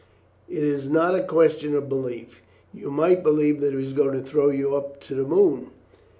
[0.49, 2.41] "It is not a question of belief.
[2.73, 5.69] You might believe that he was going to throw you up to the moon.